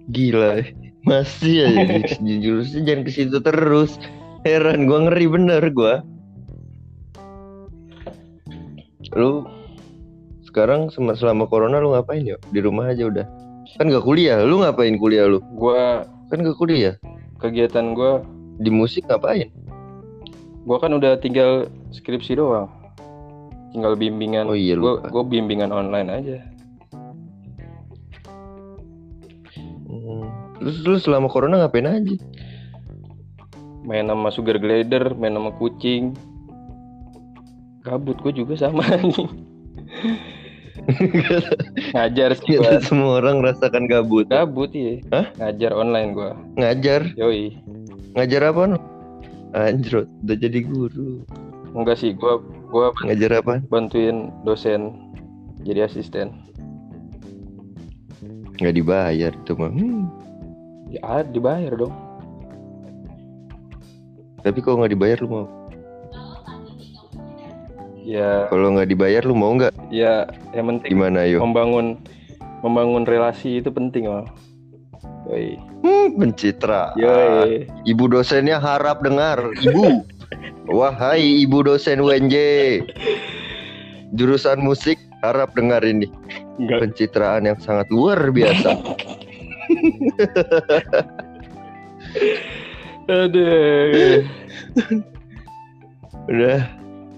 gila 0.08 0.50
ya. 0.58 0.64
masih 1.06 1.56
aja 1.70 2.02
jurusnya 2.18 2.80
jangan 2.82 3.02
ke 3.06 3.10
situ 3.14 3.38
terus. 3.38 3.94
Heran 4.42 4.90
gue 4.90 4.98
ngeri 5.06 5.26
bener 5.30 5.62
gue 5.70 5.94
lu 9.12 9.44
sekarang 10.42 10.88
selama 10.90 11.44
corona 11.44 11.78
lu 11.78 11.92
ngapain 11.92 12.24
ya 12.24 12.36
di 12.48 12.58
rumah 12.58 12.88
aja 12.88 13.04
udah 13.04 13.26
kan 13.76 13.86
gak 13.86 14.00
kuliah 14.00 14.40
lu 14.40 14.60
ngapain 14.60 14.96
kuliah 14.96 15.24
lu 15.24 15.40
Gua 15.54 16.04
Kan 16.28 16.40
gak 16.40 16.56
kuliah. 16.56 16.96
kegiatan 17.38 17.92
gua 17.92 18.20
Di 18.56 18.68
musik 18.68 19.04
ngapain? 19.04 19.48
gua 20.62 20.76
kan 20.76 20.92
udah 20.92 21.16
tinggal 21.16 21.64
skripsi 21.90 22.36
doang 22.36 22.68
tinggal 23.70 23.92
bimbingan 23.92 24.44
Oh 24.44 24.52
iya, 24.52 24.74
gua 24.74 24.98
lupa. 24.98 25.08
gua 25.10 25.22
bimbingan 25.24 25.70
online 25.70 26.08
aja 26.10 26.36
Hmm. 29.84 30.24
Terus 30.58 30.76
lu 30.82 30.96
selama 30.98 31.28
corona 31.28 31.60
ngapain 31.60 31.86
aja? 31.86 32.16
main 33.80 34.04
sama 34.04 34.28
sugar 34.28 34.56
glider 34.56 35.16
main 35.16 35.32
sama 35.32 35.48
kucing 35.54 36.12
gabut 37.88 38.20
gua 38.20 38.30
juga 38.30 38.54
sama 38.54 38.84
anjing 38.86 39.28
ngajar 41.92 42.36
sih 42.36 42.56
gua 42.56 42.78
semua 42.80 43.20
orang 43.20 43.40
merasakan 43.40 43.84
gabut. 43.84 44.28
gabut 44.28 44.70
ya 44.70 45.00
Hah? 45.10 45.26
ngajar 45.38 45.72
online 45.72 46.10
gua 46.12 46.32
Ngajar, 46.54 47.02
yoi 47.14 47.56
ngajar 48.14 48.42
apa? 48.46 48.76
Anjrot, 49.48 50.04
udah 50.22 50.36
jadi 50.36 50.60
guru. 50.60 51.24
enggak 51.72 51.96
sih 51.96 52.12
gua 52.12 52.40
gua 52.68 52.92
Ngajar 53.00 53.40
apa? 53.40 53.64
bantuin 53.66 54.28
dosen 54.42 54.92
jadi 55.64 55.88
asisten 55.88 56.32
Nggak 58.58 58.74
dibayar 58.74 59.30
itu 59.32 59.52
mah. 59.54 59.70
Hmm. 59.70 60.10
ya 60.88 61.22
dibayar 61.24 61.72
dong 61.74 61.94
Tapi 64.40 64.58
kalau 64.60 64.80
nggak 64.80 64.92
dibayar 64.94 65.18
lu 65.18 65.28
mau? 65.28 65.46
Ya 68.08 68.48
Kalau 68.48 68.72
nggak 68.72 68.88
dibayar 68.88 69.20
lu 69.20 69.36
mau 69.36 69.52
nggak? 69.52 69.76
ya 69.92 70.24
yang 70.50 70.72
penting 70.72 70.88
Gimana 70.90 71.28
yo? 71.28 71.44
membangun 71.44 72.00
membangun 72.60 73.04
relasi 73.04 73.60
itu 73.60 73.68
penting 73.68 74.08
mal 74.08 74.24
yoi 75.28 75.60
Hmm, 75.78 76.16
pencitra. 76.16 76.90
yoi 76.96 77.68
Ibu 77.86 78.10
dosennya 78.10 78.58
harap 78.58 78.98
dengar. 78.98 79.38
Ibu. 79.54 80.02
Wahai 80.74 81.22
ibu 81.38 81.62
dosen 81.62 82.02
UNJ. 82.02 82.34
Jurusan 84.10 84.58
musik 84.58 84.98
harap 85.22 85.54
dengar 85.54 85.80
ini. 85.80 86.10
enggak 86.58 86.82
Pencitraan 86.82 87.46
yang 87.46 87.58
sangat 87.58 87.86
luar 87.88 88.18
biasa. 88.28 88.74
aduh 93.08 94.20
Udah. 96.26 96.60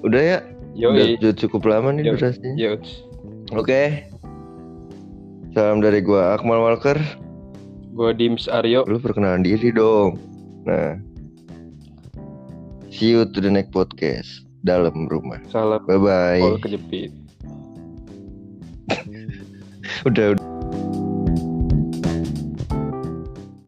Udah 0.03 0.23
ya? 0.23 0.39
Yoi 0.81 0.89
Udah, 0.91 1.07
udah 1.21 1.33
cukup 1.37 1.63
lama 1.67 1.93
nih 1.93 2.03
Yoi. 2.03 2.13
durasinya. 2.17 2.53
yoi 2.57 2.81
Oke. 3.53 4.07
Salam 5.51 5.83
dari 5.83 6.01
gua 6.01 6.33
Akmal 6.33 6.59
Walker. 6.59 6.97
gue 7.91 8.11
Dims 8.15 8.47
Aryo 8.47 8.87
Lu 8.87 8.97
perkenalan 8.97 9.43
diri 9.43 9.69
dong. 9.69 10.15
Nah. 10.63 10.95
See 12.89 13.11
you 13.11 13.27
to 13.27 13.39
the 13.39 13.51
next 13.51 13.71
podcast 13.71 14.31
dalam 14.63 15.07
rumah. 15.07 15.43
salam 15.49 15.83
Bye 15.85 15.99
bye. 15.99 16.43
kejepit 16.61 17.11
Udah, 20.03 20.33
udah. 20.33 20.60